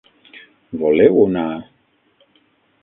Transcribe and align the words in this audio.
Voleu 0.83 1.21
una?? 1.25 1.45